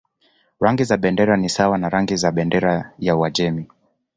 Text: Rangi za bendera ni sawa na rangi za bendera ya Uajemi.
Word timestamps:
Rangi 0.59 0.83
za 0.83 0.97
bendera 0.97 1.37
ni 1.37 1.49
sawa 1.49 1.77
na 1.77 1.89
rangi 1.89 2.15
za 2.17 2.31
bendera 2.31 2.91
ya 2.99 3.17
Uajemi. 3.17 3.67